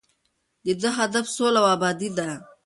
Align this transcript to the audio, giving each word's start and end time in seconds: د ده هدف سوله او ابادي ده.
د 0.65 0.67
ده 0.81 0.89
هدف 0.99 1.25
سوله 1.35 1.59
او 1.61 1.65
ابادي 1.75 2.09
ده. 2.17 2.29